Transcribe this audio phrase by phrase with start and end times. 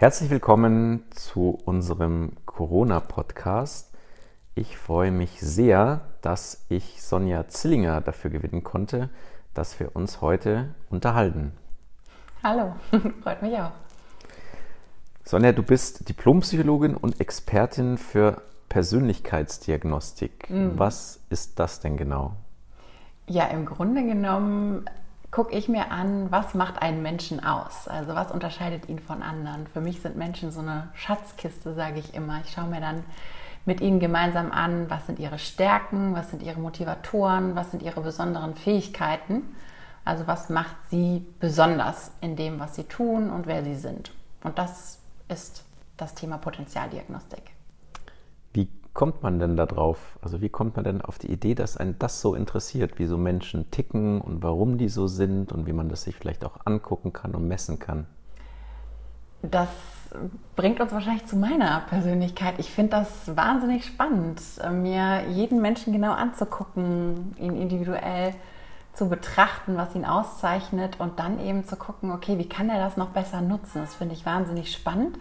[0.00, 3.92] Herzlich willkommen zu unserem Corona-Podcast.
[4.54, 9.10] Ich freue mich sehr, dass ich Sonja Zillinger dafür gewinnen konnte,
[9.52, 11.52] dass wir uns heute unterhalten.
[12.42, 12.76] Hallo,
[13.22, 13.72] freut mich auch.
[15.22, 18.40] Sonja, du bist Diplompsychologin und Expertin für
[18.70, 20.48] Persönlichkeitsdiagnostik.
[20.48, 20.78] Mhm.
[20.78, 22.36] Was ist das denn genau?
[23.26, 24.86] Ja, im Grunde genommen
[25.30, 27.86] gucke ich mir an, was macht einen Menschen aus?
[27.86, 29.66] Also was unterscheidet ihn von anderen?
[29.68, 32.40] Für mich sind Menschen so eine Schatzkiste, sage ich immer.
[32.44, 33.04] Ich schaue mir dann
[33.64, 38.00] mit ihnen gemeinsam an, was sind ihre Stärken, was sind ihre Motivatoren, was sind ihre
[38.00, 39.54] besonderen Fähigkeiten.
[40.04, 44.12] Also was macht sie besonders in dem, was sie tun und wer sie sind.
[44.42, 45.64] Und das ist
[45.96, 47.52] das Thema Potenzialdiagnostik.
[48.52, 50.18] Wie kommt man denn da drauf?
[50.22, 53.16] Also wie kommt man denn auf die Idee, dass einen das so interessiert, wie so
[53.16, 57.12] Menschen ticken und warum die so sind und wie man das sich vielleicht auch angucken
[57.12, 58.06] kann und messen kann?
[59.42, 59.68] Das
[60.56, 62.54] bringt uns wahrscheinlich zu meiner Persönlichkeit.
[62.58, 68.34] Ich finde das wahnsinnig spannend, mir jeden Menschen genau anzugucken, ihn individuell
[68.92, 72.96] zu betrachten, was ihn auszeichnet und dann eben zu gucken, okay, wie kann er das
[72.96, 73.80] noch besser nutzen?
[73.82, 75.16] Das finde ich wahnsinnig spannend.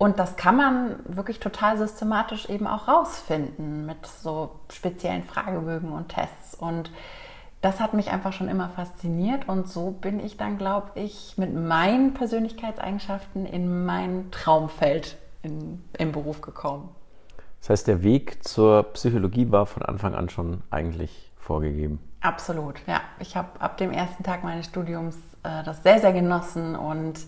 [0.00, 6.08] Und das kann man wirklich total systematisch eben auch rausfinden mit so speziellen Fragebögen und
[6.08, 6.54] Tests.
[6.54, 6.90] Und
[7.60, 11.54] das hat mich einfach schon immer fasziniert und so bin ich dann, glaube ich, mit
[11.54, 16.88] meinen Persönlichkeitseigenschaften in mein Traumfeld in, im Beruf gekommen.
[17.60, 22.00] Das heißt, der Weg zur Psychologie war von Anfang an schon eigentlich vorgegeben.
[22.22, 23.02] Absolut, ja.
[23.18, 27.20] Ich habe ab dem ersten Tag meines Studiums äh, das sehr, sehr genossen und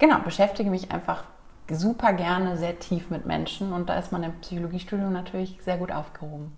[0.00, 1.22] genau, beschäftige mich einfach
[1.70, 5.92] super gerne sehr tief mit Menschen und da ist man im Psychologiestudium natürlich sehr gut
[5.92, 6.56] aufgehoben.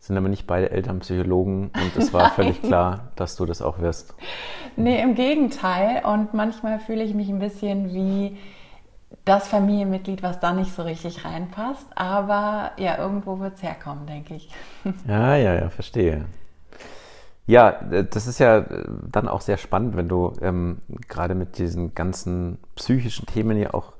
[0.00, 3.80] Sind aber nicht beide Eltern Psychologen und es war völlig klar, dass du das auch
[3.80, 4.14] wirst.
[4.76, 6.04] Nee, im Gegenteil.
[6.04, 8.36] Und manchmal fühle ich mich ein bisschen wie
[9.24, 11.86] das Familienmitglied, was da nicht so richtig reinpasst.
[11.96, 14.50] Aber ja, irgendwo wird es herkommen, denke ich.
[15.06, 16.26] Ja, ja, ja, verstehe.
[17.46, 18.66] Ja, das ist ja
[19.10, 23.94] dann auch sehr spannend, wenn du ähm, gerade mit diesen ganzen psychischen Themen ja auch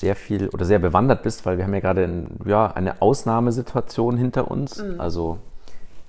[0.00, 4.16] sehr viel oder sehr bewandert bist, weil wir haben ja gerade ein, ja, eine Ausnahmesituation
[4.16, 4.82] hinter uns.
[4.82, 5.00] Mhm.
[5.00, 5.38] Also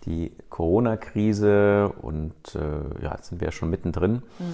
[0.06, 4.24] die Corona-Krise und äh, ja, jetzt sind wir ja schon mittendrin.
[4.40, 4.53] Mhm.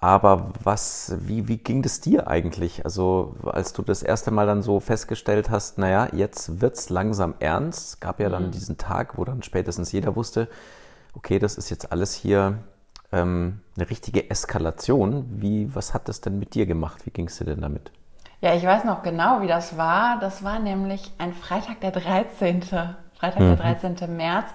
[0.00, 2.84] Aber was, wie, wie ging es dir eigentlich?
[2.84, 7.34] Also, als du das erste Mal dann so festgestellt hast, naja, jetzt wird es langsam
[7.38, 7.86] ernst.
[7.90, 8.50] Es gab ja dann mhm.
[8.50, 10.48] diesen Tag, wo dann spätestens jeder wusste,
[11.14, 12.58] okay, das ist jetzt alles hier
[13.12, 15.24] ähm, eine richtige Eskalation.
[15.40, 17.06] Wie, was hat das denn mit dir gemacht?
[17.06, 17.92] Wie ging es dir denn damit?
[18.42, 20.18] Ja, ich weiß noch genau, wie das war.
[20.18, 22.62] Das war nämlich ein Freitag, der 13.
[23.14, 23.56] Freitag, mhm.
[23.56, 24.16] der 13.
[24.16, 24.46] März,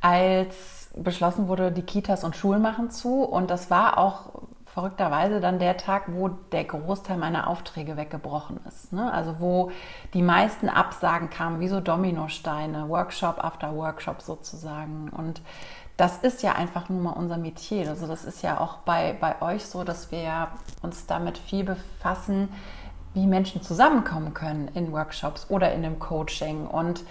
[0.00, 3.22] als beschlossen wurde, die Kitas und Schulen machen zu.
[3.22, 8.92] Und das war auch verrückterweise dann der Tag, wo der Großteil meiner Aufträge weggebrochen ist.
[8.92, 9.12] Ne?
[9.12, 9.70] Also wo
[10.14, 15.10] die meisten Absagen kamen, wie so Dominosteine, Workshop after Workshop sozusagen.
[15.10, 15.42] Und
[15.96, 17.88] das ist ja einfach nur mal unser Metier.
[17.88, 20.48] Also das ist ja auch bei, bei euch so, dass wir
[20.82, 22.48] uns damit viel befassen,
[23.14, 26.66] wie Menschen zusammenkommen können in Workshops oder in einem Coaching.
[26.66, 27.04] Und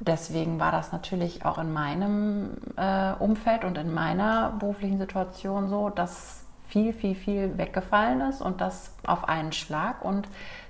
[0.00, 5.90] deswegen war das natürlich auch in meinem äh, Umfeld und in meiner beruflichen Situation so,
[5.90, 10.04] dass viel, viel, viel weggefallen ist und das auf einen Schlag.
[10.04, 10.28] Und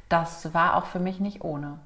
[0.08, 1.78] das war auch für mich nicht ohne.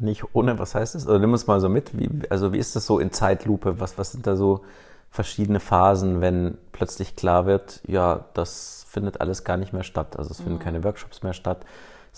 [0.00, 1.06] Nicht ohne, was heißt das?
[1.06, 1.98] Oder nimm uns mal so mit.
[1.98, 3.80] Wie, also wie ist das so in Zeitlupe?
[3.80, 4.62] Was, was sind da so
[5.10, 10.16] verschiedene Phasen, wenn plötzlich klar wird, ja, das findet alles gar nicht mehr statt.
[10.18, 10.62] Also es finden mhm.
[10.62, 11.64] keine Workshops mehr statt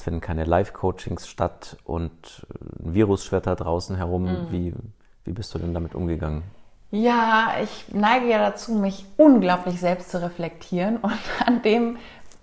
[0.01, 2.47] es finden keine Live-Coachings statt und
[2.83, 4.25] ein Virus schwirrt da draußen herum.
[4.25, 4.47] Mhm.
[4.51, 4.75] Wie,
[5.27, 6.43] wie bist du denn damit umgegangen?
[6.91, 10.97] Ja, ich neige ja dazu, mich unglaublich selbst zu reflektieren.
[11.03, 11.99] Und an dem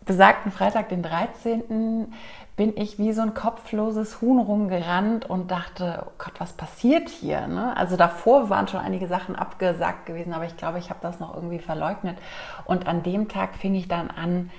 [0.06, 2.14] besagten Freitag, den 13.,
[2.56, 7.46] bin ich wie so ein kopfloses Huhn rumgerannt und dachte, oh Gott, was passiert hier?
[7.46, 7.78] Ne?
[7.78, 11.36] Also davor waren schon einige Sachen abgesagt gewesen, aber ich glaube, ich habe das noch
[11.36, 12.18] irgendwie verleugnet.
[12.66, 14.50] Und an dem Tag fing ich dann an,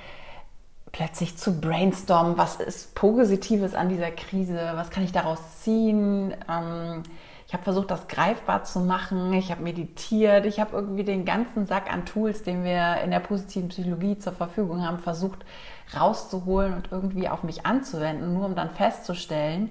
[0.92, 6.34] plötzlich zu brainstormen, was ist Positives an dieser Krise, was kann ich daraus ziehen.
[6.48, 7.02] Ähm,
[7.46, 11.64] ich habe versucht, das greifbar zu machen, ich habe meditiert, ich habe irgendwie den ganzen
[11.64, 15.46] Sack an Tools, den wir in der positiven Psychologie zur Verfügung haben, versucht
[15.98, 19.70] rauszuholen und irgendwie auf mich anzuwenden, nur um dann festzustellen,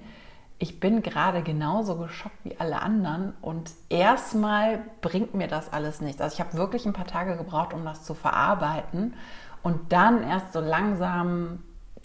[0.60, 6.20] ich bin gerade genauso geschockt wie alle anderen und erstmal bringt mir das alles nichts.
[6.20, 9.14] Also ich habe wirklich ein paar Tage gebraucht, um das zu verarbeiten
[9.62, 11.62] und dann erst so langsam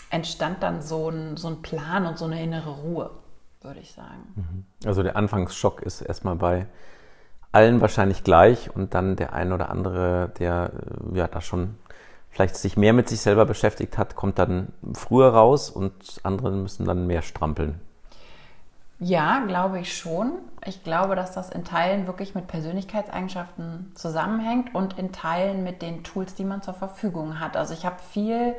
[0.10, 3.12] entstand dann so ein, so ein Plan und so eine innere Ruhe,
[3.62, 4.34] würde ich sagen.
[4.36, 4.66] Mhm.
[4.86, 6.68] Also der Anfangsschock ist erstmal bei
[7.52, 10.72] allen wahrscheinlich gleich und dann der ein oder andere, der
[11.14, 11.76] äh, ja da schon
[12.30, 16.86] vielleicht sich mehr mit sich selber beschäftigt hat, kommt dann früher raus und andere müssen
[16.86, 17.80] dann mehr strampeln.
[19.04, 20.40] Ja, glaube ich schon.
[20.66, 26.06] Ich glaube, dass das in Teilen wirklich mit Persönlichkeitseigenschaften zusammenhängt und in Teilen mit den
[26.06, 27.58] Tools, die man zur Verfügung hat.
[27.58, 28.56] Also ich habe viel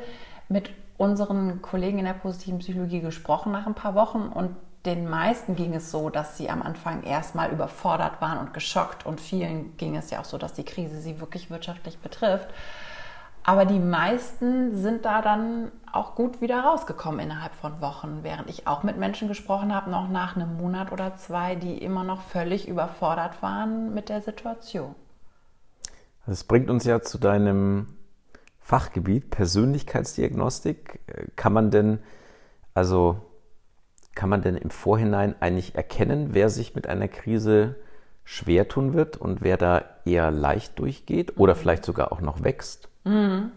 [0.47, 4.55] mit unseren Kollegen in der positiven Psychologie gesprochen nach ein paar Wochen und
[4.85, 9.19] den meisten ging es so, dass sie am Anfang erstmal überfordert waren und geschockt und
[9.19, 12.49] vielen ging es ja auch so, dass die Krise sie wirklich wirtschaftlich betrifft.
[13.47, 18.65] Aber die meisten sind da dann auch gut wieder rausgekommen innerhalb von Wochen, während ich
[18.65, 22.67] auch mit Menschen gesprochen habe, noch nach einem Monat oder zwei, die immer noch völlig
[22.67, 24.95] überfordert waren mit der Situation.
[26.25, 27.95] Das bringt uns ja zu deinem
[28.61, 31.01] Fachgebiet Persönlichkeitsdiagnostik.
[31.35, 31.99] Kann man denn,
[32.73, 33.21] also
[34.15, 37.75] kann man denn im Vorhinein eigentlich erkennen, wer sich mit einer Krise
[38.23, 42.89] schwer tun wird und wer da eher leicht durchgeht oder vielleicht sogar auch noch wächst?
[43.05, 43.51] Mhm.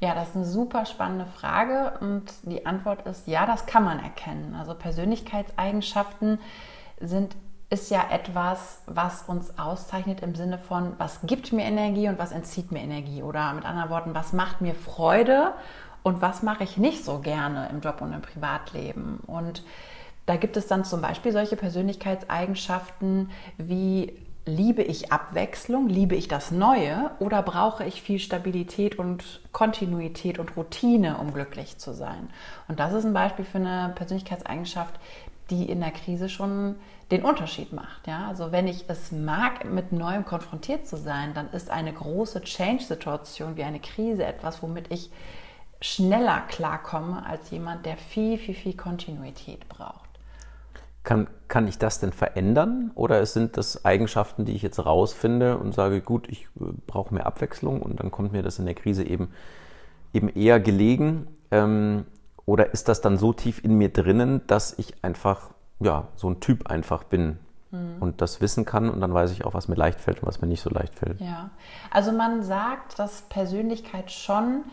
[0.00, 3.98] Ja, das ist eine super spannende Frage und die Antwort ist ja, das kann man
[3.98, 4.54] erkennen.
[4.54, 6.38] Also Persönlichkeitseigenschaften
[7.00, 7.34] sind
[7.68, 12.30] ist ja etwas, was uns auszeichnet im Sinne von, was gibt mir Energie und was
[12.30, 13.22] entzieht mir Energie.
[13.22, 15.52] Oder mit anderen Worten, was macht mir Freude
[16.04, 19.18] und was mache ich nicht so gerne im Job und im Privatleben.
[19.26, 19.64] Und
[20.26, 24.16] da gibt es dann zum Beispiel solche Persönlichkeitseigenschaften wie
[24.46, 30.56] liebe ich Abwechslung, liebe ich das Neue oder brauche ich viel Stabilität und Kontinuität und
[30.56, 32.30] Routine, um glücklich zu sein?
[32.68, 34.94] Und das ist ein Beispiel für eine Persönlichkeitseigenschaft,
[35.50, 36.76] die in der Krise schon
[37.10, 38.06] den Unterschied macht.
[38.06, 38.28] Ja?
[38.28, 43.56] Also wenn ich es mag, mit Neuem konfrontiert zu sein, dann ist eine große Change-Situation
[43.56, 45.10] wie eine Krise etwas, womit ich
[45.80, 50.05] schneller klarkomme als jemand, der viel, viel, viel Kontinuität braucht.
[51.06, 55.72] Kann, kann ich das denn verändern oder sind das Eigenschaften, die ich jetzt rausfinde und
[55.72, 59.04] sage, gut, ich äh, brauche mehr Abwechslung und dann kommt mir das in der Krise
[59.04, 59.28] eben,
[60.12, 61.28] eben eher gelegen?
[61.52, 62.06] Ähm,
[62.44, 66.40] oder ist das dann so tief in mir drinnen, dass ich einfach, ja, so ein
[66.40, 67.38] Typ einfach bin
[67.70, 67.98] mhm.
[68.00, 70.40] und das wissen kann und dann weiß ich auch, was mir leicht fällt und was
[70.40, 71.20] mir nicht so leicht fällt?
[71.20, 71.50] Ja,
[71.92, 74.64] also man sagt, dass Persönlichkeit schon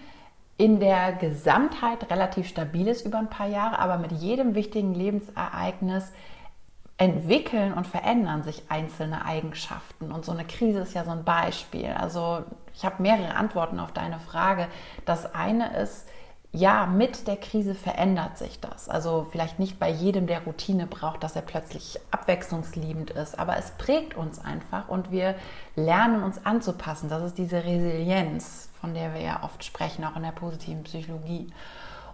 [0.58, 6.12] in der Gesamtheit relativ stabil ist über ein paar Jahre, aber mit jedem wichtigen Lebensereignis
[6.98, 10.12] entwickeln und verändern sich einzelne Eigenschaften.
[10.12, 11.88] Und so eine Krise ist ja so ein Beispiel.
[11.88, 14.68] Also ich habe mehrere Antworten auf deine Frage.
[15.06, 16.08] Das eine ist,
[16.56, 18.88] ja, mit der Krise verändert sich das.
[18.88, 23.72] Also vielleicht nicht bei jedem, der Routine braucht, dass er plötzlich abwechslungsliebend ist, aber es
[23.72, 25.34] prägt uns einfach und wir
[25.76, 27.10] lernen uns anzupassen.
[27.10, 31.48] Das ist diese Resilienz, von der wir ja oft sprechen, auch in der positiven Psychologie.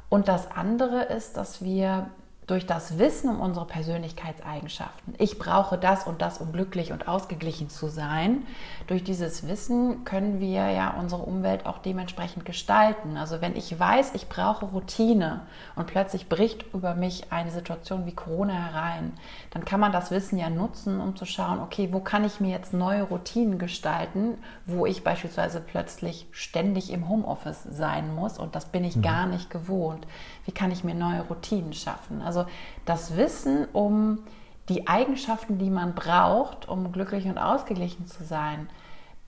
[0.07, 2.09] Und das andere ist, dass wir
[2.49, 5.13] durch das Wissen um unsere Persönlichkeitseigenschaften.
[5.19, 8.47] Ich brauche das und das, um glücklich und ausgeglichen zu sein.
[8.87, 13.17] Durch dieses Wissen können wir ja unsere Umwelt auch dementsprechend gestalten.
[13.17, 15.41] Also wenn ich weiß, ich brauche Routine
[15.75, 19.13] und plötzlich bricht über mich eine Situation wie Corona herein,
[19.51, 22.49] dann kann man das Wissen ja nutzen, um zu schauen, okay, wo kann ich mir
[22.49, 28.65] jetzt neue Routinen gestalten, wo ich beispielsweise plötzlich ständig im Homeoffice sein muss und das
[28.65, 29.01] bin ich mhm.
[29.03, 30.07] gar nicht gewohnt.
[30.45, 32.23] Wie kann ich mir neue Routinen schaffen?
[32.23, 32.49] Also also
[32.85, 34.19] das Wissen um
[34.67, 38.69] die Eigenschaften, die man braucht, um glücklich und ausgeglichen zu sein.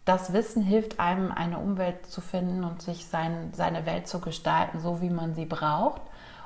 [0.05, 4.79] Das Wissen hilft einem, eine Umwelt zu finden und sich sein, seine Welt zu gestalten,
[4.79, 6.01] so wie man sie braucht.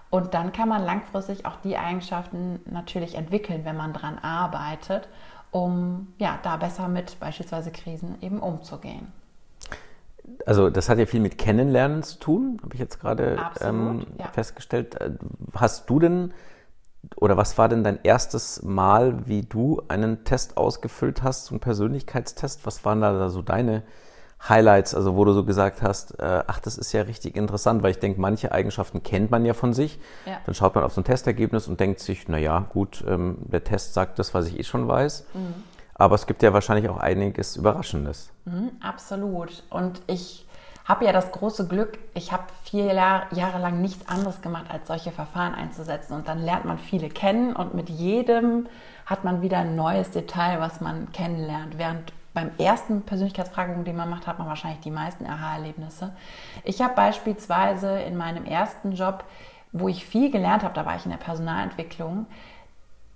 [0.10, 5.08] Und dann kann man langfristig auch die Eigenschaften natürlich entwickeln, wenn man daran arbeitet,
[5.52, 9.12] um ja, da besser mit beispielsweise Krisen eben umzugehen.
[10.46, 14.28] Also das hat ja viel mit Kennenlernen zu tun, habe ich jetzt gerade ähm, ja.
[14.28, 15.00] festgestellt.
[15.00, 15.12] Äh,
[15.54, 16.34] hast du denn
[17.16, 21.60] oder was war denn dein erstes Mal, wie du einen Test ausgefüllt hast, so einen
[21.60, 22.66] Persönlichkeitstest?
[22.66, 23.84] Was waren da so deine
[24.48, 27.92] Highlights, also wo du so gesagt hast, äh, ach, das ist ja richtig interessant, weil
[27.92, 30.00] ich denke, manche Eigenschaften kennt man ja von sich.
[30.26, 30.38] Ja.
[30.46, 33.64] Dann schaut man auf so ein Testergebnis und denkt sich, na ja, gut, ähm, der
[33.64, 35.26] Test sagt das, was ich eh schon weiß.
[35.34, 35.64] Mhm.
[35.96, 38.32] Aber es gibt ja wahrscheinlich auch einiges Überraschendes.
[38.44, 39.64] Mhm, absolut.
[39.70, 40.46] Und ich
[40.86, 45.12] habe ja das große Glück, ich habe vier Jahre lang nichts anderes gemacht, als solche
[45.12, 46.14] Verfahren einzusetzen.
[46.14, 48.68] Und dann lernt man viele kennen und mit jedem
[49.08, 51.80] hat man wieder ein neues Detail, was man kennenlernt.
[51.80, 56.14] Während beim ersten Persönlichkeitsfragung, den man macht, hat man wahrscheinlich die meisten Aha-Erlebnisse.
[56.64, 59.24] Ich habe beispielsweise in meinem ersten Job,
[59.72, 62.28] wo ich viel gelernt habe, da war ich in der Personalentwicklung,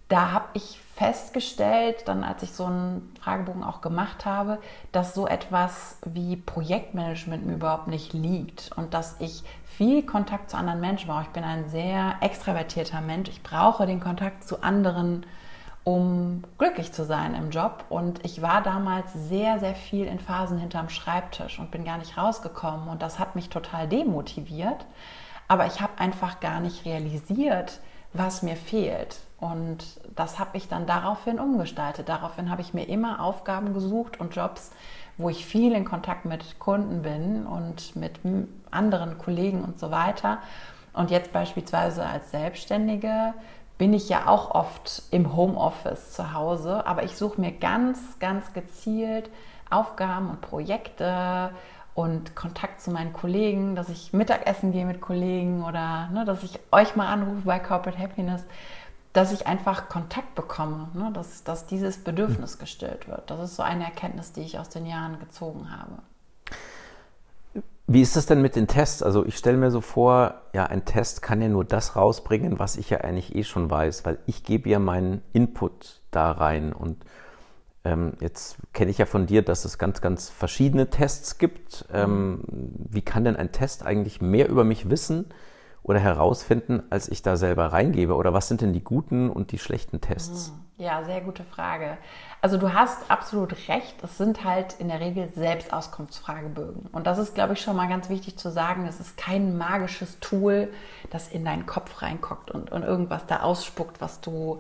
[0.08, 4.60] da habe ich festgestellt, dann als ich so einen Fragebogen auch gemacht habe,
[4.92, 10.58] dass so etwas wie Projektmanagement mir überhaupt nicht liegt und dass ich viel Kontakt zu
[10.58, 11.22] anderen Menschen brauche.
[11.22, 13.30] Ich bin ein sehr extravertierter Mensch.
[13.30, 15.26] Ich brauche den Kontakt zu anderen
[15.86, 17.86] um glücklich zu sein im Job.
[17.90, 22.18] Und ich war damals sehr, sehr viel in Phasen hinterm Schreibtisch und bin gar nicht
[22.18, 22.90] rausgekommen.
[22.90, 24.86] Und das hat mich total demotiviert.
[25.48, 27.80] Aber ich habe einfach gar nicht realisiert,
[28.14, 29.22] was mir fehlt.
[29.40, 32.10] Und das habe ich dann daraufhin umgestaltet.
[32.10, 34.72] Daraufhin habe ich mir immer Aufgaben gesucht und Jobs,
[35.18, 38.20] wo ich viel in Kontakt mit Kunden bin und mit
[38.72, 40.40] anderen Kollegen und so weiter.
[40.94, 43.34] Und jetzt beispielsweise als Selbstständige
[43.78, 48.52] bin ich ja auch oft im Homeoffice zu Hause, aber ich suche mir ganz, ganz
[48.52, 49.30] gezielt
[49.70, 51.52] Aufgaben und Projekte
[51.94, 56.60] und Kontakt zu meinen Kollegen, dass ich Mittagessen gehe mit Kollegen oder ne, dass ich
[56.72, 58.46] euch mal anrufe bei Corporate Happiness,
[59.14, 63.30] dass ich einfach Kontakt bekomme, ne, dass, dass dieses Bedürfnis gestillt wird.
[63.32, 66.02] Das ist so eine Erkenntnis, die ich aus den Jahren gezogen habe.
[67.88, 69.02] Wie ist das denn mit den Tests?
[69.02, 72.76] Also ich stelle mir so vor, ja, ein Test kann ja nur das rausbringen, was
[72.76, 76.72] ich ja eigentlich eh schon weiß, weil ich gebe ja meinen Input da rein.
[76.72, 77.04] Und
[77.84, 81.86] ähm, jetzt kenne ich ja von dir, dass es ganz, ganz verschiedene Tests gibt.
[81.92, 85.26] Ähm, wie kann denn ein Test eigentlich mehr über mich wissen
[85.90, 88.16] oder herausfinden, als ich da selber reingebe?
[88.16, 90.52] Oder was sind denn die guten und die schlechten Tests?
[90.52, 90.84] Mhm.
[90.86, 91.98] Ja, sehr gute Frage.
[92.42, 93.96] Also du hast absolut recht.
[94.04, 96.90] Es sind halt in der Regel Selbstauskunftsfragebögen.
[96.92, 98.86] Und das ist, glaube ich, schon mal ganz wichtig zu sagen.
[98.86, 100.70] Es ist kein magisches Tool,
[101.10, 104.60] das in deinen Kopf reinguckt und, und irgendwas da ausspuckt, was du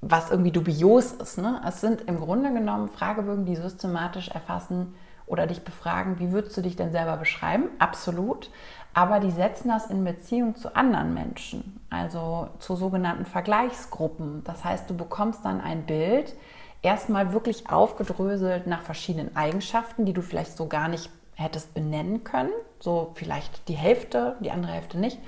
[0.00, 1.38] was irgendwie dubios ist.
[1.38, 1.60] Ne?
[1.66, 4.94] Es sind im Grunde genommen Fragebögen, die systematisch erfassen
[5.26, 7.70] oder dich befragen, wie würdest du dich denn selber beschreiben?
[7.78, 8.50] Absolut
[8.94, 14.42] aber die setzen das in Beziehung zu anderen Menschen, also zu sogenannten Vergleichsgruppen.
[14.44, 16.34] Das heißt, du bekommst dann ein Bild,
[16.80, 22.52] erstmal wirklich aufgedröselt nach verschiedenen Eigenschaften, die du vielleicht so gar nicht hättest benennen können,
[22.78, 25.18] so vielleicht die Hälfte, die andere Hälfte nicht.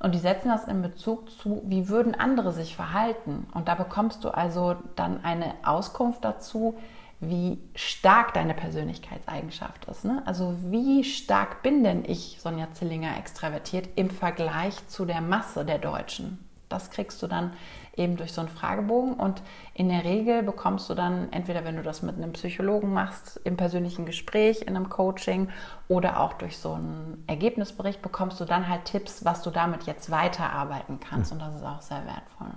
[0.00, 3.46] Und die setzen das in Bezug zu, wie würden andere sich verhalten.
[3.54, 6.74] Und da bekommst du also dann eine Auskunft dazu,
[7.20, 10.04] wie stark deine Persönlichkeitseigenschaft ist.
[10.04, 10.22] Ne?
[10.26, 15.78] Also wie stark bin denn ich, Sonja Zillinger, extravertiert im Vergleich zu der Masse der
[15.78, 16.38] Deutschen?
[16.68, 17.52] Das kriegst du dann
[17.96, 19.40] eben durch so einen Fragebogen und
[19.72, 23.56] in der Regel bekommst du dann entweder, wenn du das mit einem Psychologen machst, im
[23.56, 25.48] persönlichen Gespräch, in einem Coaching
[25.88, 30.10] oder auch durch so einen Ergebnisbericht, bekommst du dann halt Tipps, was du damit jetzt
[30.10, 32.48] weiterarbeiten kannst und das ist auch sehr wertvoll.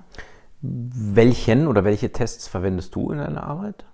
[0.62, 3.86] Welchen oder welche Tests verwendest du in deiner Arbeit?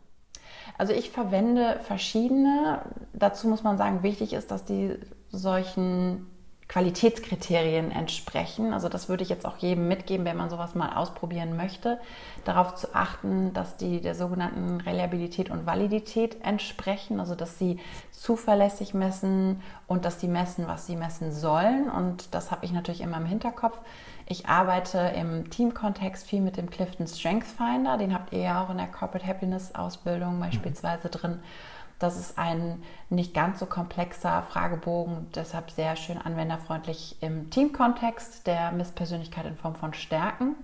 [0.77, 2.81] Also ich verwende verschiedene.
[3.13, 4.95] Dazu muss man sagen, wichtig ist, dass die
[5.29, 6.27] solchen
[6.67, 8.73] Qualitätskriterien entsprechen.
[8.73, 11.99] Also das würde ich jetzt auch jedem mitgeben, wenn man sowas mal ausprobieren möchte,
[12.43, 17.79] darauf zu achten, dass die der sogenannten Reliabilität und Validität entsprechen, also dass sie
[18.11, 21.87] zuverlässig messen und dass sie messen, was sie messen sollen.
[21.89, 23.79] Und das habe ich natürlich immer im Hinterkopf.
[24.27, 27.97] Ich arbeite im Teamkontext viel mit dem Clifton Strength Finder.
[27.97, 31.39] Den habt ihr ja auch in der Corporate Happiness Ausbildung beispielsweise drin.
[31.99, 38.71] Das ist ein nicht ganz so komplexer Fragebogen, deshalb sehr schön anwenderfreundlich im Teamkontext, der
[38.71, 40.55] misst Persönlichkeit in Form von Stärken.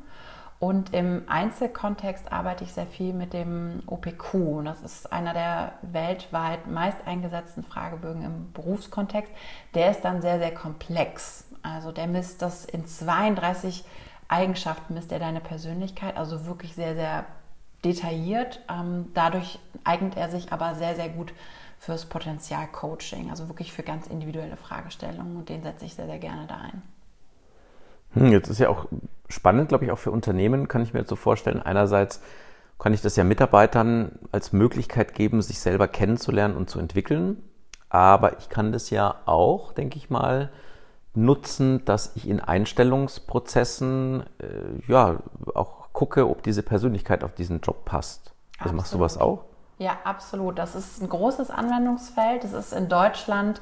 [0.60, 4.64] Und im Einzelkontext arbeite ich sehr viel mit dem OPQ.
[4.64, 9.32] Das ist einer der weltweit meist eingesetzten Fragebögen im Berufskontext.
[9.74, 11.46] Der ist dann sehr, sehr komplex.
[11.64, 13.84] Also der misst das in 32
[14.28, 17.26] Eigenschaften, misst er deine Persönlichkeit, also wirklich sehr, sehr
[17.84, 18.62] detailliert.
[18.70, 21.34] Ähm, dadurch eignet er sich aber sehr, sehr gut
[21.80, 26.46] fürs Potenzialcoaching, also wirklich für ganz individuelle Fragestellungen und den setze ich sehr, sehr gerne
[26.48, 26.82] da ein.
[28.14, 28.86] Hm, jetzt ist ja auch
[29.30, 31.62] spannend, glaube ich, auch für Unternehmen, kann ich mir jetzt so vorstellen.
[31.62, 32.22] Einerseits
[32.78, 37.42] kann ich das ja Mitarbeitern als Möglichkeit geben, sich selber kennenzulernen und zu entwickeln.
[37.90, 40.50] Aber ich kann das ja auch, denke ich mal,
[41.14, 45.18] nutzen, dass ich in Einstellungsprozessen äh, ja
[45.54, 48.34] auch gucke, ob diese Persönlichkeit auf diesen Job passt.
[48.60, 49.46] Also machst du was auch?
[49.78, 50.60] Ja, absolut.
[50.60, 52.44] Das ist ein großes Anwendungsfeld.
[52.44, 53.62] Es ist in Deutschland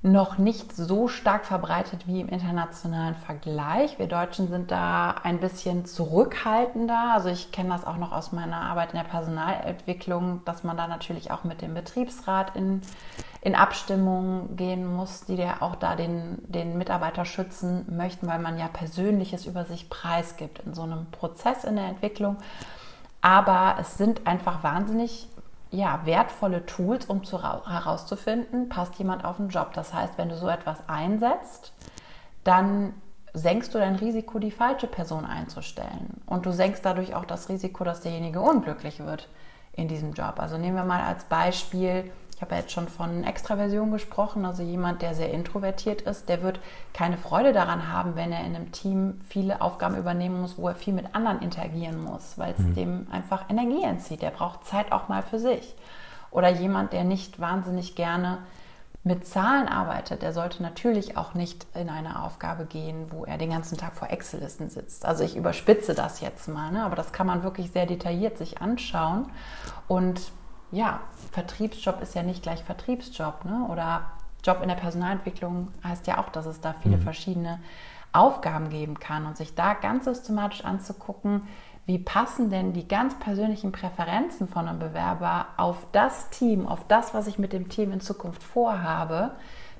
[0.00, 3.98] noch nicht so stark verbreitet wie im internationalen Vergleich.
[3.98, 7.14] Wir Deutschen sind da ein bisschen zurückhaltender.
[7.14, 10.86] Also ich kenne das auch noch aus meiner Arbeit in der Personalentwicklung, dass man da
[10.86, 12.80] natürlich auch mit dem Betriebsrat in,
[13.40, 18.56] in Abstimmung gehen muss, die ja auch da den, den Mitarbeiter schützen möchten, weil man
[18.56, 22.36] ja Persönliches über sich preisgibt in so einem Prozess in der Entwicklung.
[23.20, 25.28] Aber es sind einfach wahnsinnig
[25.70, 29.72] ja, wertvolle Tools, um zu, herauszufinden, passt jemand auf den Job.
[29.74, 31.72] Das heißt, wenn du so etwas einsetzt,
[32.44, 32.94] dann
[33.34, 36.22] senkst du dein Risiko, die falsche Person einzustellen.
[36.26, 39.28] Und du senkst dadurch auch das Risiko, dass derjenige unglücklich wird
[39.72, 40.34] in diesem Job.
[40.38, 44.62] Also nehmen wir mal als Beispiel ich habe ja jetzt schon von Extraversion gesprochen, also
[44.62, 46.60] jemand, der sehr introvertiert ist, der wird
[46.94, 50.76] keine Freude daran haben, wenn er in einem Team viele Aufgaben übernehmen muss, wo er
[50.76, 52.74] viel mit anderen interagieren muss, weil es mhm.
[52.76, 54.22] dem einfach Energie entzieht.
[54.22, 55.74] Der braucht Zeit auch mal für sich.
[56.30, 58.38] Oder jemand, der nicht wahnsinnig gerne
[59.02, 63.50] mit Zahlen arbeitet, der sollte natürlich auch nicht in eine Aufgabe gehen, wo er den
[63.50, 65.04] ganzen Tag vor Excel-Listen sitzt.
[65.04, 66.84] Also ich überspitze das jetzt mal, ne?
[66.84, 69.26] aber das kann man wirklich sehr detailliert sich anschauen.
[69.88, 70.20] Und
[70.70, 73.44] ja, Vertriebsjob ist ja nicht gleich Vertriebsjob.
[73.44, 73.66] Ne?
[73.70, 74.02] Oder
[74.44, 77.02] Job in der Personalentwicklung heißt ja auch, dass es da viele mhm.
[77.02, 77.60] verschiedene
[78.12, 81.42] Aufgaben geben kann und sich da ganz systematisch anzugucken,
[81.86, 87.14] wie passen denn die ganz persönlichen Präferenzen von einem Bewerber auf das Team, auf das,
[87.14, 89.32] was ich mit dem Team in Zukunft vorhabe.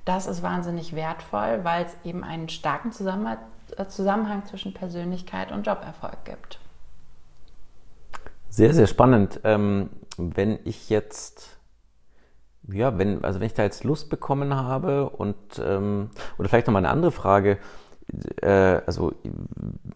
[0.05, 6.59] Das ist wahnsinnig wertvoll, weil es eben einen starken Zusammenhang zwischen Persönlichkeit und Joberfolg gibt.
[8.49, 9.41] Sehr, sehr spannend.
[9.45, 11.59] Ähm, wenn ich jetzt,
[12.71, 16.73] ja, wenn, also wenn ich da jetzt Lust bekommen habe und, ähm, oder vielleicht noch
[16.73, 17.59] mal eine andere Frage,
[18.43, 19.13] äh, also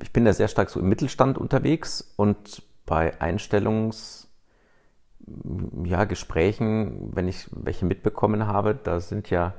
[0.01, 4.29] ich bin da sehr stark so im Mittelstand unterwegs und bei Einstellungs,
[5.85, 9.55] ja, Gesprächen, wenn ich welche mitbekommen habe, da sind ja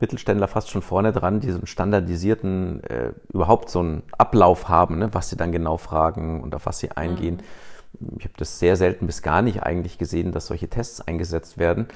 [0.00, 4.98] Mittelständler fast schon vorne dran, die so einen standardisierten, äh, überhaupt so einen Ablauf haben,
[4.98, 7.36] ne, was sie dann genau fragen und auf was sie eingehen.
[7.36, 7.77] Mhm
[8.18, 11.88] ich habe das sehr selten bis gar nicht eigentlich gesehen, dass solche Tests eingesetzt werden.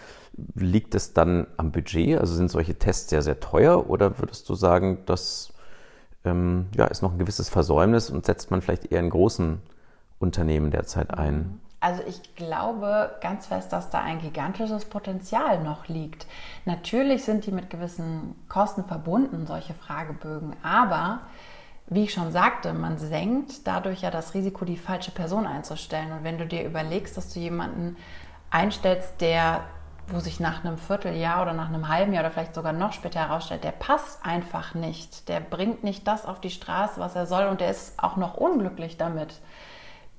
[0.54, 2.18] Liegt es dann am Budget?
[2.18, 3.88] Also sind solche Tests sehr, sehr teuer?
[3.88, 5.52] Oder würdest du sagen, das
[6.24, 9.60] ähm, ja, ist noch ein gewisses Versäumnis und setzt man vielleicht eher in großen
[10.18, 11.60] Unternehmen derzeit ein?
[11.80, 16.26] Also ich glaube ganz fest, dass da ein gigantisches Potenzial noch liegt.
[16.64, 21.22] Natürlich sind die mit gewissen Kosten verbunden, solche Fragebögen, aber
[21.94, 26.12] wie ich schon sagte, man senkt dadurch ja das Risiko, die falsche Person einzustellen.
[26.12, 27.96] Und wenn du dir überlegst, dass du jemanden
[28.50, 29.62] einstellst, der,
[30.08, 33.20] wo sich nach einem Vierteljahr oder nach einem halben Jahr oder vielleicht sogar noch später
[33.20, 37.46] herausstellt, der passt einfach nicht, der bringt nicht das auf die Straße, was er soll
[37.46, 39.40] und der ist auch noch unglücklich damit,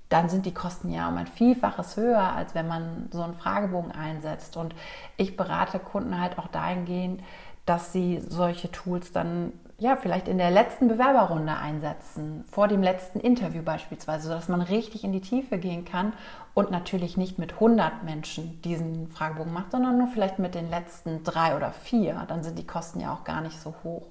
[0.09, 3.91] dann sind die Kosten ja um ein Vielfaches höher, als wenn man so einen Fragebogen
[3.91, 4.57] einsetzt.
[4.57, 4.75] Und
[5.17, 7.23] ich berate Kunden halt auch dahingehend,
[7.65, 9.53] dass sie solche Tools dann
[9.83, 15.03] ja, vielleicht in der letzten Bewerberrunde einsetzen, vor dem letzten Interview beispielsweise, sodass man richtig
[15.03, 16.13] in die Tiefe gehen kann
[16.53, 21.25] und natürlich nicht mit 100 Menschen diesen Fragebogen macht, sondern nur vielleicht mit den letzten
[21.25, 22.23] drei oder vier.
[22.29, 24.07] Dann sind die Kosten ja auch gar nicht so hoch.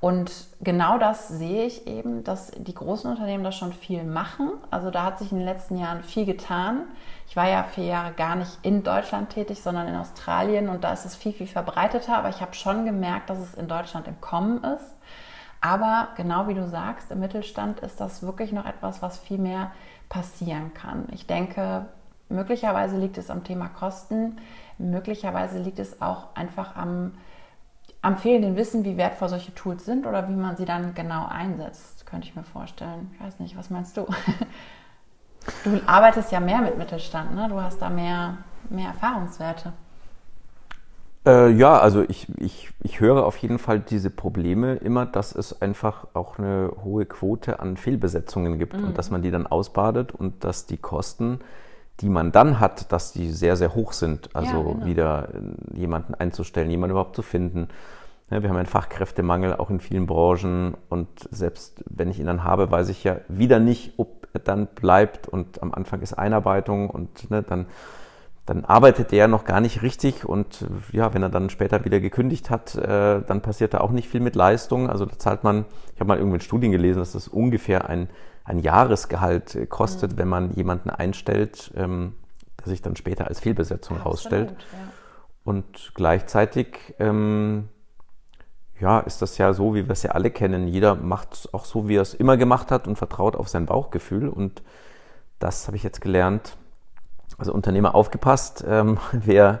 [0.00, 4.52] Und genau das sehe ich eben, dass die großen Unternehmen das schon viel machen.
[4.70, 6.82] Also da hat sich in den letzten Jahren viel getan.
[7.28, 10.92] Ich war ja vier Jahre gar nicht in Deutschland tätig, sondern in Australien und da
[10.92, 12.16] ist es viel, viel verbreiteter.
[12.16, 14.93] Aber ich habe schon gemerkt, dass es in Deutschland im Kommen ist.
[15.64, 19.72] Aber genau wie du sagst, im Mittelstand ist das wirklich noch etwas, was viel mehr
[20.10, 21.06] passieren kann.
[21.10, 21.86] Ich denke,
[22.28, 24.36] möglicherweise liegt es am Thema Kosten,
[24.76, 27.12] möglicherweise liegt es auch einfach am
[28.02, 32.04] am fehlenden Wissen, wie wertvoll solche Tools sind oder wie man sie dann genau einsetzt,
[32.04, 33.10] könnte ich mir vorstellen.
[33.14, 34.06] Ich weiß nicht, was meinst du?
[35.62, 37.50] Du arbeitest ja mehr mit Mittelstand, ne?
[37.50, 38.38] Du hast da mehr,
[38.70, 39.74] mehr Erfahrungswerte.
[41.26, 45.62] Äh, ja, also ich, ich, ich höre auf jeden Fall diese Probleme immer, dass es
[45.62, 48.84] einfach auch eine hohe Quote an Fehlbesetzungen gibt mhm.
[48.84, 51.40] und dass man die dann ausbadet und dass die Kosten
[52.00, 54.34] die man dann hat, dass die sehr, sehr hoch sind.
[54.34, 54.86] Also ja, genau.
[54.86, 57.68] wieder äh, jemanden einzustellen, jemanden überhaupt zu finden.
[58.30, 62.42] Ja, wir haben einen Fachkräftemangel auch in vielen Branchen und selbst wenn ich ihn dann
[62.42, 66.90] habe, weiß ich ja wieder nicht, ob er dann bleibt und am Anfang ist Einarbeitung
[66.90, 67.66] und ne, dann,
[68.46, 72.50] dann arbeitet er noch gar nicht richtig und ja, wenn er dann später wieder gekündigt
[72.50, 74.90] hat, äh, dann passiert da auch nicht viel mit Leistung.
[74.90, 78.08] Also da zahlt man, ich habe mal irgendwie in Studien gelesen, dass das ungefähr ein
[78.44, 80.18] ein Jahresgehalt äh, kostet, mhm.
[80.18, 82.14] wenn man jemanden einstellt, ähm,
[82.60, 84.50] der sich dann später als Fehlbesetzung herausstellt.
[84.50, 84.78] Ja.
[85.44, 87.68] Und gleichzeitig ähm,
[88.80, 90.68] ja, ist das ja so, wie wir es ja alle kennen.
[90.68, 93.66] Jeder macht es auch so, wie er es immer gemacht hat und vertraut auf sein
[93.66, 94.28] Bauchgefühl.
[94.28, 94.62] Und
[95.38, 96.56] das habe ich jetzt gelernt.
[97.38, 99.60] Also Unternehmer aufgepasst, ähm, wer,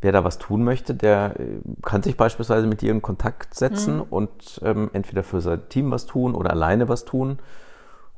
[0.00, 3.96] wer da was tun möchte, der äh, kann sich beispielsweise mit dir in Kontakt setzen
[3.96, 4.02] mhm.
[4.10, 7.38] und ähm, entweder für sein Team was tun oder alleine was tun.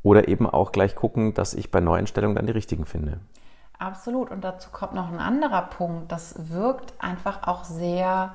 [0.05, 3.19] Oder eben auch gleich gucken, dass ich bei Neueinstellungen dann die richtigen finde.
[3.79, 4.31] Absolut.
[4.31, 6.11] Und dazu kommt noch ein anderer Punkt.
[6.11, 8.35] Das wirkt einfach auch sehr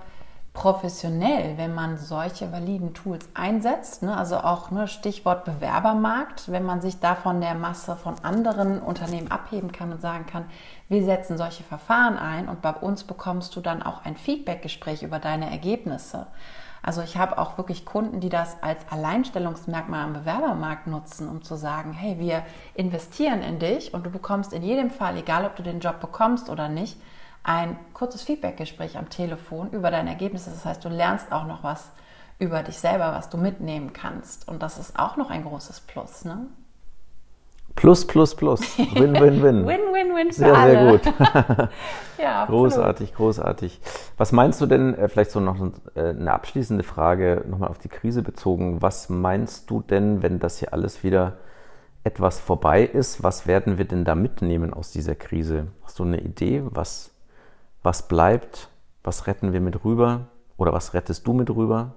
[0.53, 4.03] professionell, wenn man solche validen Tools einsetzt.
[4.03, 4.15] Ne?
[4.15, 9.31] Also auch ne, Stichwort Bewerbermarkt, wenn man sich da von der Masse von anderen Unternehmen
[9.31, 10.45] abheben kann und sagen kann,
[10.89, 15.17] wir setzen solche Verfahren ein und bei uns bekommst du dann auch ein Feedbackgespräch über
[15.17, 16.27] deine Ergebnisse.
[16.83, 21.55] Also ich habe auch wirklich Kunden, die das als Alleinstellungsmerkmal am Bewerbermarkt nutzen, um zu
[21.55, 22.43] sagen, hey, wir
[22.75, 26.49] investieren in dich und du bekommst in jedem Fall, egal ob du den Job bekommst
[26.49, 26.97] oder nicht,
[27.43, 30.49] ein kurzes Feedbackgespräch am Telefon über deine Ergebnisse.
[30.49, 31.91] Das heißt, du lernst auch noch was
[32.39, 34.47] über dich selber, was du mitnehmen kannst.
[34.47, 36.25] Und das ist auch noch ein großes Plus.
[36.25, 36.47] Ne?
[37.75, 38.77] Plus, plus, plus.
[38.77, 39.67] Win, win, win.
[39.67, 40.73] win, win, win für sehr, alle.
[40.73, 41.13] Sehr gut.
[42.17, 43.81] ja, großartig, großartig.
[44.17, 45.57] Was meinst du denn, äh, vielleicht so noch
[45.95, 48.81] äh, eine abschließende Frage, nochmal auf die Krise bezogen.
[48.81, 51.37] Was meinst du denn, wenn das hier alles wieder
[52.03, 55.67] etwas vorbei ist, was werden wir denn da mitnehmen aus dieser Krise?
[55.83, 57.12] Hast du eine Idee, was,
[57.83, 58.69] was bleibt?
[59.03, 60.27] Was retten wir mit rüber?
[60.57, 61.95] Oder was rettest du mit rüber?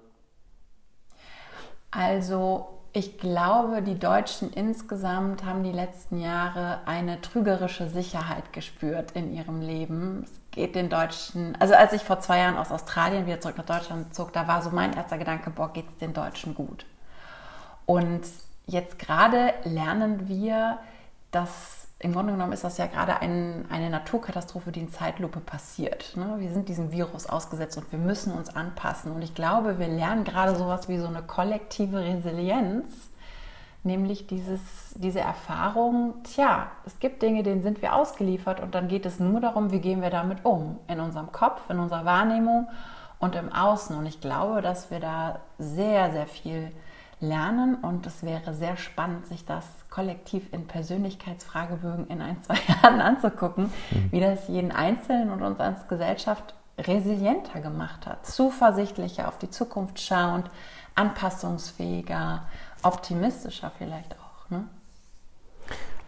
[1.90, 9.35] Also ich glaube, die Deutschen insgesamt haben die letzten Jahre eine trügerische Sicherheit gespürt in
[9.35, 10.22] ihrem Leben.
[10.25, 13.66] Es geht den Deutschen, also als ich vor zwei Jahren aus Australien wieder zurück nach
[13.66, 16.87] Deutschland zog, da war so mein erster Gedanke, boah, geht es den Deutschen gut?
[17.85, 18.22] Und
[18.66, 20.79] jetzt gerade lernen wir,
[21.31, 26.15] dass im Grunde genommen ist das ja gerade ein, eine Naturkatastrophe, die in Zeitlupe passiert.
[26.15, 26.35] Ne?
[26.39, 29.13] Wir sind diesem Virus ausgesetzt und wir müssen uns anpassen.
[29.13, 32.87] Und ich glaube, wir lernen gerade sowas wie so eine kollektive Resilienz,
[33.83, 34.61] nämlich dieses,
[34.97, 39.41] diese Erfahrung, tja, es gibt Dinge, denen sind wir ausgeliefert und dann geht es nur
[39.41, 42.69] darum, wie gehen wir damit um, in unserem Kopf, in unserer Wahrnehmung
[43.21, 43.97] und im Außen.
[43.97, 46.73] Und ich glaube, dass wir da sehr, sehr viel
[47.21, 53.01] lernen und es wäre sehr spannend, sich das kollektiv in Persönlichkeitsfragebögen in ein, zwei Jahren
[53.01, 54.13] anzugucken, mhm.
[54.13, 59.99] wie das jeden Einzelnen und uns als Gesellschaft resilienter gemacht hat, zuversichtlicher auf die Zukunft
[59.99, 60.51] schauend,
[60.95, 62.45] anpassungsfähiger,
[62.83, 64.51] optimistischer vielleicht auch.
[64.51, 64.65] Ne?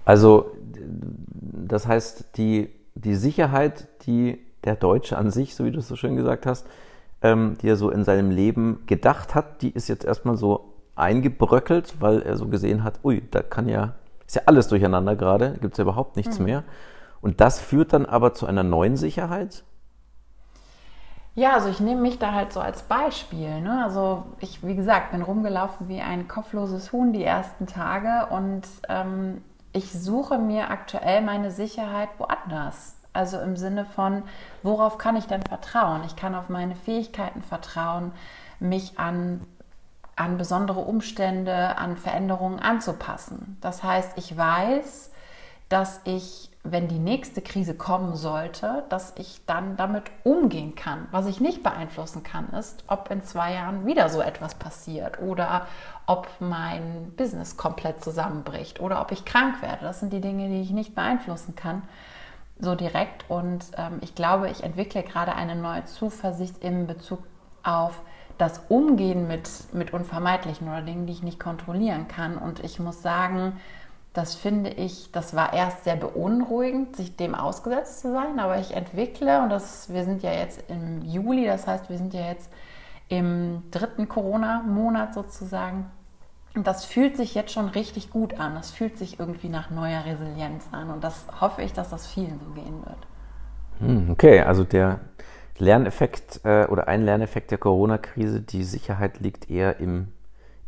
[0.05, 0.53] Also
[1.69, 5.97] das heißt, die, die Sicherheit, die der Deutsche an sich, so wie du es so
[5.97, 6.67] schön gesagt hast,
[7.23, 12.01] ähm, die er so in seinem Leben gedacht hat, die ist jetzt erstmal so eingebröckelt,
[12.01, 13.95] weil er so gesehen hat, ui, da kann ja,
[14.27, 16.45] ist ja alles durcheinander gerade, gibt es ja überhaupt nichts mhm.
[16.45, 16.65] mehr.
[17.21, 19.65] Und das führt dann aber zu einer neuen Sicherheit?
[21.35, 23.61] Ja, also ich nehme mich da halt so als Beispiel.
[23.61, 23.85] Ne?
[23.85, 29.43] Also ich, wie gesagt, bin rumgelaufen wie ein kopfloses Huhn die ersten Tage und ähm,
[29.73, 32.97] ich suche mir aktuell meine Sicherheit woanders.
[33.13, 34.25] Also im Sinne von,
[34.65, 36.03] worauf kann ich denn vertrauen?
[36.07, 38.13] Ich kann auf meine Fähigkeiten vertrauen,
[38.59, 39.41] mich an
[40.19, 43.57] an besondere Umstände, an Veränderungen anzupassen.
[43.61, 45.13] Das heißt, ich weiß,
[45.69, 51.07] dass ich, wenn die nächste Krise kommen sollte, dass ich dann damit umgehen kann.
[51.13, 55.67] Was ich nicht beeinflussen kann, ist, ob in zwei Jahren wieder so etwas passiert oder
[56.07, 59.85] ob mein Business komplett zusammenbricht oder ob ich krank werde.
[59.85, 61.83] Das sind die Dinge, die ich nicht beeinflussen kann
[62.61, 63.25] so direkt.
[63.29, 67.21] Und ähm, ich glaube, ich entwickle gerade eine neue Zuversicht in Bezug
[67.63, 68.01] auf
[68.39, 72.39] das Umgehen mit, mit Unvermeidlichen oder Dingen, die ich nicht kontrollieren kann.
[72.39, 73.55] Und ich muss sagen,
[74.13, 78.75] das finde ich, das war erst sehr beunruhigend, sich dem ausgesetzt zu sein, aber ich
[78.75, 82.51] entwickle, und das, wir sind ja jetzt im Juli, das heißt, wir sind ja jetzt
[83.09, 85.87] im dritten Corona-Monat sozusagen.
[86.55, 88.55] Und das fühlt sich jetzt schon richtig gut an.
[88.55, 90.91] Das fühlt sich irgendwie nach neuer Resilienz an.
[90.91, 92.99] Und das hoffe ich, dass das vielen so gehen wird.
[93.79, 95.01] Hm, okay, also der,
[95.59, 100.09] Lerneffekt äh, oder ein Lerneffekt der Corona-Krise, die Sicherheit liegt eher im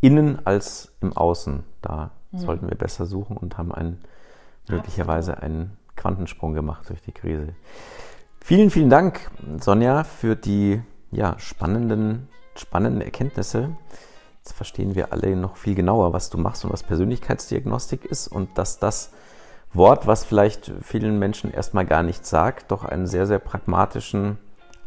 [0.00, 1.62] Innen als im Außen.
[1.82, 2.38] Da mhm.
[2.38, 4.02] sollten wir besser suchen und haben einen,
[4.68, 7.48] möglicherweise einen Quantensprung gemacht durch die Krise.
[8.40, 13.70] Vielen, vielen Dank, Sonja, für die ja, spannenden, spannenden Erkenntnisse.
[14.38, 18.56] Jetzt verstehen wir alle noch viel genauer, was du machst und was Persönlichkeitsdiagnostik ist und
[18.56, 19.12] dass das
[19.72, 24.38] Wort, was vielleicht vielen Menschen erstmal gar nichts sagt, doch einen sehr, sehr pragmatischen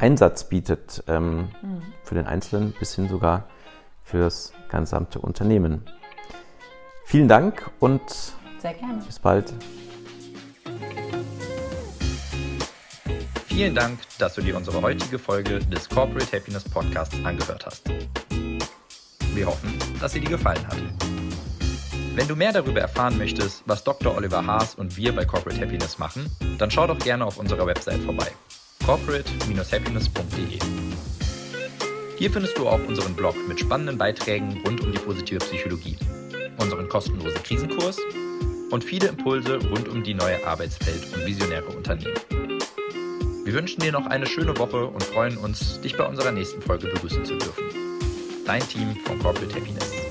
[0.03, 1.81] Einsatz bietet ähm, mhm.
[2.03, 3.47] für den Einzelnen bis hin sogar
[4.03, 5.81] fürs gesamte Unternehmen.
[7.05, 8.01] Vielen Dank und
[9.05, 9.53] bis bald.
[13.47, 17.89] Vielen Dank, dass du dir unsere heutige Folge des Corporate Happiness Podcasts angehört hast.
[19.33, 20.81] Wir hoffen, dass sie dir gefallen hat.
[22.13, 24.17] Wenn du mehr darüber erfahren möchtest, was Dr.
[24.17, 28.01] Oliver Haas und wir bei Corporate Happiness machen, dann schau doch gerne auf unserer Website
[28.01, 28.33] vorbei
[28.85, 30.59] corporate-happiness.de.
[32.17, 35.97] Hier findest du auch unseren Blog mit spannenden Beiträgen rund um die positive Psychologie,
[36.57, 37.97] unseren kostenlosen Krisenkurs
[38.71, 42.19] und viele Impulse rund um die neue Arbeitswelt und visionäre Unternehmen.
[43.45, 46.87] Wir wünschen dir noch eine schöne Woche und freuen uns, dich bei unserer nächsten Folge
[46.87, 47.63] begrüßen zu dürfen.
[48.45, 50.02] Dein Team von Corporate Happiness.